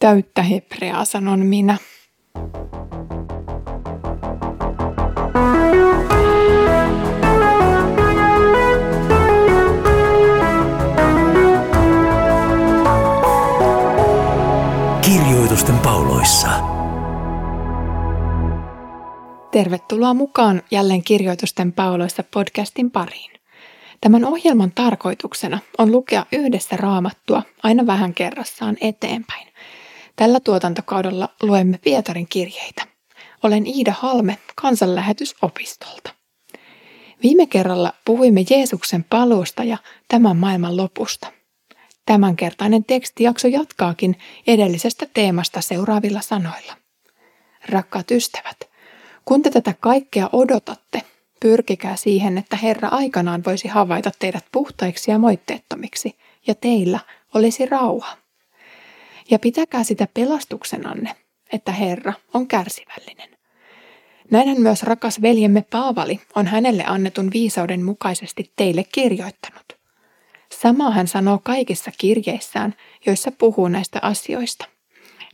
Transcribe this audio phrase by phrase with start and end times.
[0.00, 1.76] Täyttä hebreaa sanon minä.
[15.02, 16.48] Kirjoitusten pauloissa.
[19.50, 23.30] Tervetuloa mukaan jälleen Kirjoitusten pauloissa podcastin pariin.
[24.00, 29.50] Tämän ohjelman tarkoituksena on lukea yhdessä raamattua aina vähän kerrassaan eteenpäin.
[30.20, 32.82] Tällä tuotantokaudella luemme Pietarin kirjeitä.
[33.42, 36.14] Olen Iida Halme kansanlähetysopistolta.
[37.22, 39.78] Viime kerralla puhuimme Jeesuksen paluusta ja
[40.08, 41.32] tämän maailman lopusta.
[42.06, 46.72] Tämänkertainen tekstijakso jatkaakin edellisestä teemasta seuraavilla sanoilla.
[47.68, 48.58] Rakkaat ystävät,
[49.24, 51.02] kun te tätä kaikkea odotatte,
[51.40, 56.98] pyrkikää siihen, että Herra aikanaan voisi havaita teidät puhtaiksi ja moitteettomiksi, ja teillä
[57.34, 58.16] olisi rauha.
[59.30, 61.16] Ja pitäkää sitä pelastuksenanne,
[61.52, 63.30] että Herra on kärsivällinen.
[64.30, 69.64] Näinhän myös rakas veljemme Paavali on hänelle annetun viisauden mukaisesti teille kirjoittanut.
[70.52, 72.74] Samaa hän sanoo kaikissa kirjeissään,
[73.06, 74.64] joissa puhuu näistä asioista.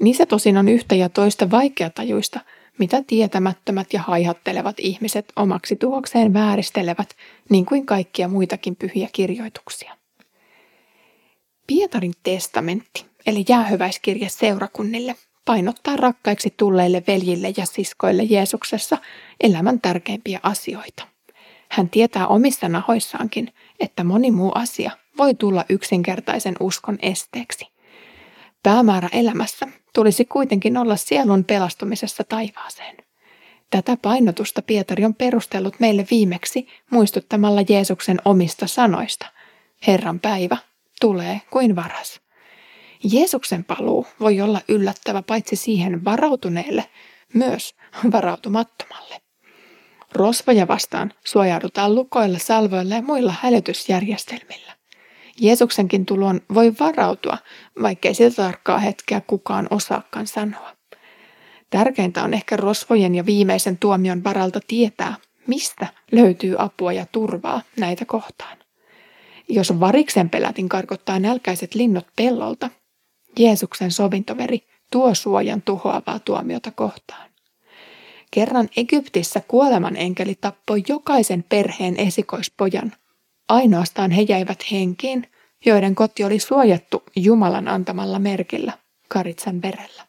[0.00, 2.40] Niissä tosin on yhtä ja toista vaikeatajuista,
[2.78, 7.16] mitä tietämättömät ja haihattelevat ihmiset omaksi tuhokseen vääristelevät,
[7.48, 9.96] niin kuin kaikkia muitakin pyhiä kirjoituksia.
[11.66, 18.98] Pietarin testamentti, eli jäähyväiskirje seurakunnille, painottaa rakkaiksi tulleille veljille ja siskoille Jeesuksessa
[19.40, 21.08] elämän tärkeimpiä asioita.
[21.68, 27.66] Hän tietää omissa nahoissaankin, että moni muu asia voi tulla yksinkertaisen uskon esteeksi.
[28.62, 32.96] Päämäärä elämässä tulisi kuitenkin olla sielun pelastumisessa taivaaseen.
[33.70, 39.26] Tätä painotusta Pietari on perustellut meille viimeksi muistuttamalla Jeesuksen omista sanoista.
[39.86, 40.56] Herran päivä
[41.00, 42.21] tulee kuin varas.
[43.04, 46.84] Jeesuksen paluu voi olla yllättävä paitsi siihen varautuneelle,
[47.34, 47.74] myös
[48.12, 49.20] varautumattomalle.
[50.12, 54.72] Rosvoja vastaan suojaudutaan lukoilla, salvoilla ja muilla hälytysjärjestelmillä.
[55.40, 57.38] Jeesuksenkin tulon voi varautua,
[57.82, 60.72] vaikkei sitä tarkkaa hetkeä kukaan osaakaan sanoa.
[61.70, 65.14] Tärkeintä on ehkä rosvojen ja viimeisen tuomion varalta tietää,
[65.46, 68.58] mistä löytyy apua ja turvaa näitä kohtaan.
[69.48, 72.70] Jos variksen pelätin karkottaa nälkäiset linnut pellolta,
[73.38, 77.30] Jeesuksen sovintoveri tuo suojan tuhoavaa tuomiota kohtaan.
[78.30, 82.92] Kerran Egyptissä kuoleman enkeli tappoi jokaisen perheen esikoispojan.
[83.48, 85.30] Ainoastaan he jäivät henkiin,
[85.66, 88.72] joiden koti oli suojattu Jumalan antamalla merkillä,
[89.08, 90.06] karitsan verellä.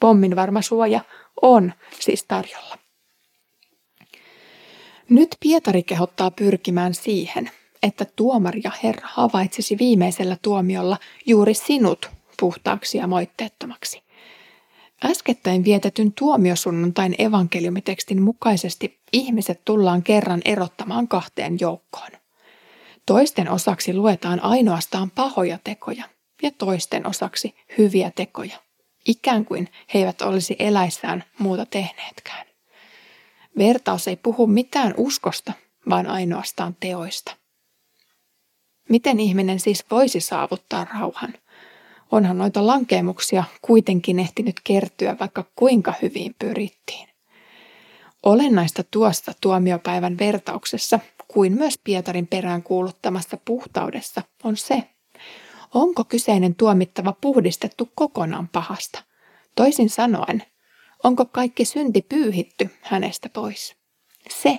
[0.00, 1.00] Pommin varma suoja
[1.42, 2.78] on siis tarjolla.
[5.08, 7.50] Nyt Pietari kehottaa pyrkimään siihen,
[7.82, 10.96] että tuomari ja Herra havaitsisi viimeisellä tuomiolla
[11.26, 14.02] juuri sinut puhtaaksi ja moitteettomaksi.
[15.04, 22.10] Äskettäin vietetyn tuomiosunnuntain evankeliumitekstin mukaisesti ihmiset tullaan kerran erottamaan kahteen joukkoon.
[23.06, 26.04] Toisten osaksi luetaan ainoastaan pahoja tekoja
[26.42, 28.56] ja toisten osaksi hyviä tekoja,
[29.06, 32.46] ikään kuin he eivät olisi eläissään muuta tehneetkään.
[33.58, 35.52] Vertaus ei puhu mitään uskosta,
[35.88, 37.36] vaan ainoastaan teoista.
[38.88, 41.34] Miten ihminen siis voisi saavuttaa rauhan?
[42.12, 47.08] Onhan noita lankeemuksia kuitenkin ehtinyt kertyä, vaikka kuinka hyvin pyrittiin.
[48.22, 54.82] Olennaista tuosta tuomiopäivän vertauksessa kuin myös Pietarin perään kuuluttamassa puhtaudessa on se,
[55.74, 59.02] onko kyseinen tuomittava puhdistettu kokonaan pahasta.
[59.56, 60.42] Toisin sanoen,
[61.04, 63.76] onko kaikki synti pyyhitty hänestä pois.
[64.30, 64.58] Se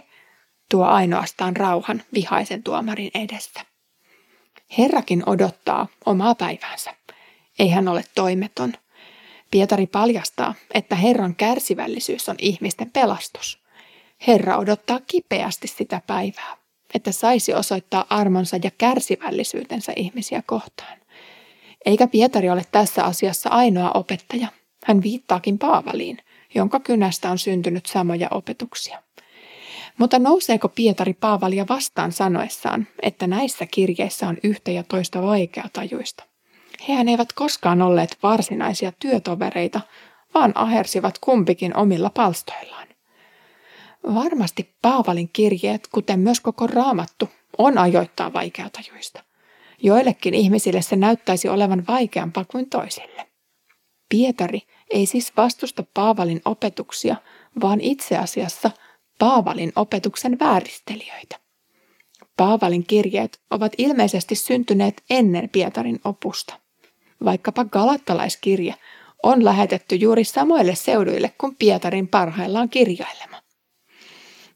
[0.69, 3.65] tuo ainoastaan rauhan vihaisen tuomarin edessä.
[4.77, 7.00] Herrakin odottaa omaa päiväänsä.
[7.59, 8.73] Ei hän ole toimeton.
[9.51, 13.59] Pietari paljastaa, että Herran kärsivällisyys on ihmisten pelastus.
[14.27, 16.57] Herra odottaa kipeästi sitä päivää,
[16.93, 20.97] että saisi osoittaa armonsa ja kärsivällisyytensä ihmisiä kohtaan.
[21.85, 24.47] Eikä Pietari ole tässä asiassa ainoa opettaja.
[24.85, 26.17] Hän viittaakin Paavaliin,
[26.55, 29.03] jonka kynästä on syntynyt samoja opetuksia.
[29.97, 36.30] Mutta nouseeko Pietari Paavalia vastaan sanoessaan, että näissä kirjeissä on yhtä ja toista vaikeatajuista?
[36.87, 39.81] Hehän eivät koskaan olleet varsinaisia työtovereita,
[40.33, 42.87] vaan ahersivat kumpikin omilla palstoillaan.
[44.15, 49.23] Varmasti Paavalin kirjeet, kuten myös koko raamattu, on ajoittaa vaikeatajuista.
[49.83, 53.27] Joillekin ihmisille se näyttäisi olevan vaikeampaa kuin toisille.
[54.09, 57.15] Pietari ei siis vastusta Paavalin opetuksia,
[57.61, 58.71] vaan itse asiassa
[59.19, 61.39] Paavalin opetuksen vääristelijöitä.
[62.37, 66.60] Paavalin kirjeet ovat ilmeisesti syntyneet ennen Pietarin opusta.
[67.25, 68.75] Vaikkapa galattalaiskirje
[69.23, 73.41] on lähetetty juuri samoille seuduille kuin Pietarin parhaillaan kirjailema.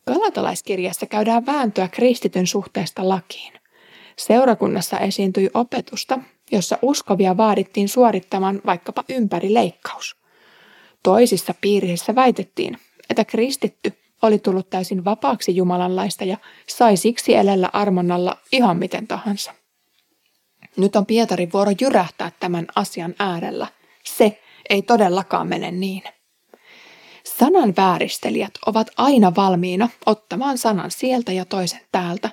[0.07, 3.53] Galatalaiskirjassa käydään vääntöä kristityn suhteesta lakiin.
[4.17, 6.19] Seurakunnassa esiintyi opetusta,
[6.51, 10.15] jossa uskovia vaadittiin suorittamaan vaikkapa ympärileikkaus.
[11.03, 12.77] Toisissa piirissä väitettiin,
[13.09, 19.53] että kristitty oli tullut täysin vapaaksi Jumalanlaista ja sai siksi elellä armonnalla ihan miten tahansa.
[20.77, 23.67] Nyt on Pietarin vuoro jyrähtää tämän asian äärellä.
[24.03, 26.03] Se ei todellakaan mene niin.
[27.23, 32.29] Sanan vääristelijät ovat aina valmiina ottamaan sanan sieltä ja toisen täältä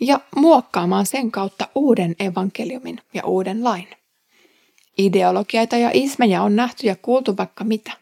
[0.00, 3.88] ja muokkaamaan sen kautta uuden evankeliumin ja uuden lain.
[4.98, 7.92] Ideologioita ja ismejä on nähty ja kuultu vaikka mitä,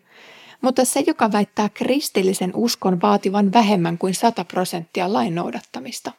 [0.61, 6.13] mutta se, joka väittää kristillisen uskon vaativan vähemmän kuin 100 prosenttia lain noudattamista,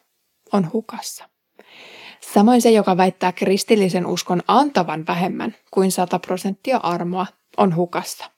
[0.52, 1.28] on hukassa.
[2.20, 7.26] Samoin se, joka väittää kristillisen uskon antavan vähemmän kuin 100 prosenttia armoa,
[7.56, 8.30] on hukassa.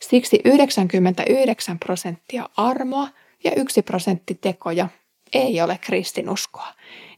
[0.00, 3.08] Siksi 99 prosenttia armoa
[3.44, 4.88] ja 1 prosentti tekoja
[5.32, 6.74] ei ole kristinuskoa,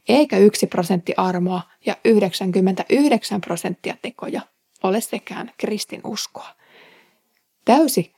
[0.09, 4.41] eikä 1 prosentti armoa ja 99 prosenttia tekoja
[4.83, 6.55] ole sekään kristinuskoa.
[7.65, 8.13] Täysi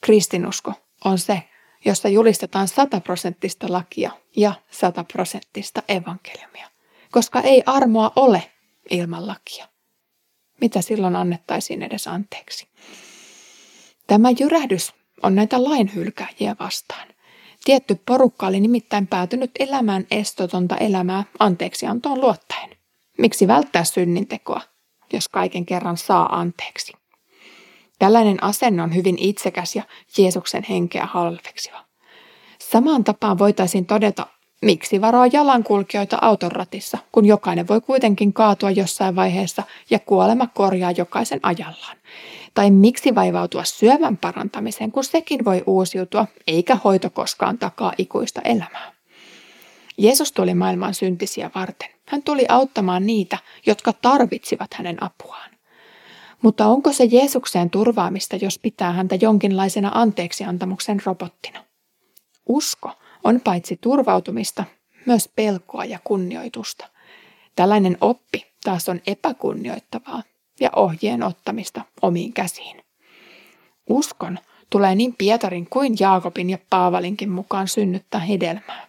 [0.00, 0.72] kristinusko
[1.04, 1.42] on se,
[1.84, 6.70] jossa julistetaan sataprosenttista lakia ja sataprosenttista evankeliumia,
[7.10, 8.50] koska ei armoa ole
[8.90, 9.68] ilman lakia.
[10.60, 12.68] Mitä silloin annettaisiin edes anteeksi?
[14.06, 17.08] Tämä jyrähdys on näitä lainhylkäjiä vastaan.
[17.64, 22.70] Tietty porukka oli nimittäin päätynyt elämään estotonta elämää anteeksiantoon luottaen.
[23.18, 24.60] Miksi välttää synnintekoa,
[25.12, 26.92] jos kaiken kerran saa anteeksi?
[27.98, 29.82] Tällainen asenne on hyvin itsekäs ja
[30.18, 31.84] Jeesuksen henkeä halveksiva.
[32.60, 34.26] Samaan tapaan voitaisiin todeta,
[34.62, 41.40] miksi varoa jalankulkijoita autonratissa, kun jokainen voi kuitenkin kaatua jossain vaiheessa ja kuolema korjaa jokaisen
[41.42, 41.96] ajallaan.
[42.54, 48.92] Tai miksi vaivautua syövän parantamiseen, kun sekin voi uusiutua, eikä hoito koskaan takaa ikuista elämää.
[49.98, 51.88] Jeesus tuli maailmaan syntisiä varten.
[52.06, 55.50] Hän tuli auttamaan niitä, jotka tarvitsivat hänen apuaan.
[56.42, 61.64] Mutta onko se Jeesukseen turvaamista, jos pitää häntä jonkinlaisena anteeksiantamuksen robottina?
[62.46, 62.92] Usko
[63.24, 64.64] on paitsi turvautumista,
[65.06, 66.88] myös pelkoa ja kunnioitusta.
[67.56, 70.22] Tällainen oppi taas on epäkunnioittavaa
[70.60, 72.82] ja ohjeen ottamista omiin käsiin.
[73.88, 74.38] Uskon
[74.70, 78.88] tulee niin Pietarin kuin Jaakobin ja Paavalinkin mukaan synnyttää hedelmää.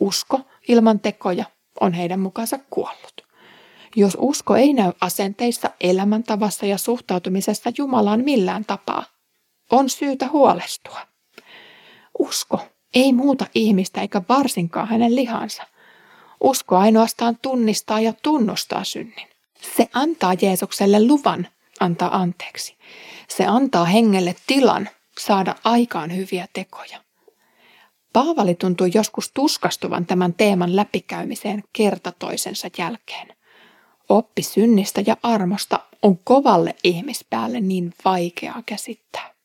[0.00, 1.44] Usko ilman tekoja
[1.80, 3.26] on heidän mukaansa kuollut.
[3.96, 9.04] Jos usko ei näy asenteissa, elämäntavassa ja suhtautumisessa Jumalaan millään tapaa,
[9.70, 11.00] on syytä huolestua.
[12.18, 12.60] Usko
[12.96, 15.62] ei muuta ihmistä eikä varsinkaan hänen lihansa.
[16.40, 19.28] Usko ainoastaan tunnistaa ja tunnustaa synnin.
[19.76, 21.48] Se antaa Jeesukselle luvan
[21.80, 22.76] antaa anteeksi.
[23.28, 24.88] Se antaa hengelle tilan
[25.18, 26.98] saada aikaan hyviä tekoja.
[28.12, 33.28] Paavali tuntui joskus tuskastuvan tämän teeman läpikäymiseen kerta toisensa jälkeen.
[34.08, 39.35] Oppi synnistä ja armosta on kovalle ihmispäälle niin vaikeaa käsittää.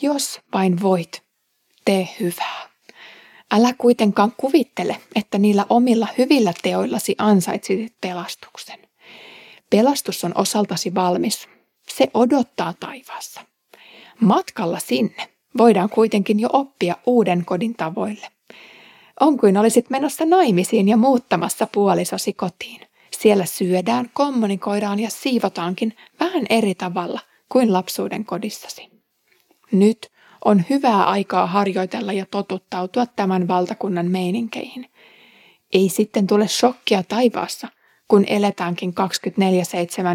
[0.00, 1.22] Jos vain voit,
[1.84, 2.68] tee hyvää.
[3.50, 8.78] Älä kuitenkaan kuvittele, että niillä omilla hyvillä teoillasi ansaitsisit pelastuksen.
[9.70, 11.48] Pelastus on osaltasi valmis.
[11.88, 13.40] Se odottaa taivaassa.
[14.20, 15.28] Matkalla sinne
[15.58, 18.28] voidaan kuitenkin jo oppia uuden kodin tavoille.
[19.20, 22.80] On kuin olisit menossa naimisiin ja muuttamassa puolisosi kotiin.
[23.10, 28.91] Siellä syödään, kommunikoidaan ja siivotaankin vähän eri tavalla kuin lapsuuden kodissasi.
[29.72, 30.12] Nyt
[30.44, 34.90] on hyvää aikaa harjoitella ja totuttautua tämän valtakunnan meininkeihin.
[35.72, 37.68] Ei sitten tule shokkia taivaassa,
[38.08, 38.94] kun eletäänkin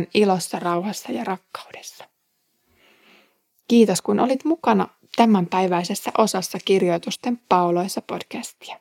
[0.04, 2.06] 24-7 ilossa, rauhassa ja rakkaudessa.
[3.68, 8.80] Kiitos kun olit mukana tämänpäiväisessä osassa kirjoitusten pauloissa podcastia.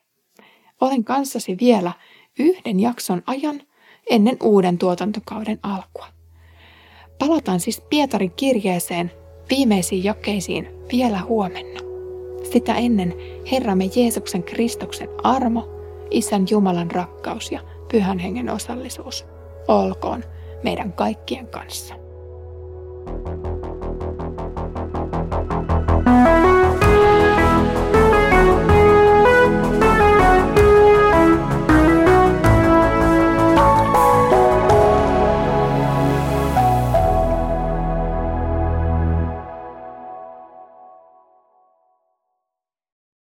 [0.80, 1.92] Olen kanssasi vielä
[2.38, 3.62] yhden jakson ajan
[4.11, 6.06] ennen uuden tuotantokauden alkua.
[7.18, 9.12] Palataan siis Pietarin kirjeeseen
[9.50, 11.80] viimeisiin jakeisiin vielä huomenna.
[12.52, 13.14] Sitä ennen
[13.52, 15.68] Herramme Jeesuksen Kristuksen armo,
[16.10, 17.60] Isän Jumalan rakkaus ja
[17.92, 19.26] Pyhän Hengen osallisuus
[19.68, 20.24] olkoon
[20.62, 21.94] meidän kaikkien kanssa.
[26.04, 26.45] thank you